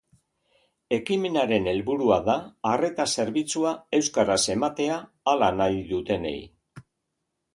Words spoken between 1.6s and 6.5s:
helburua da arreta zerbitzua euskaraz ematea hala nahi dutenei.